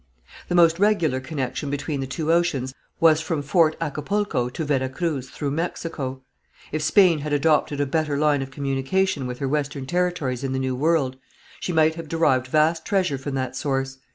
[0.47, 5.29] The most regular connection between the two oceans was from Fort Acapulco to Vera Cruz,
[5.29, 6.23] through Mexico.
[6.71, 10.57] If Spain had adopted a better line of communication with her western territories in the
[10.57, 11.17] New World
[11.59, 13.99] she might have derived vast treasure from that source.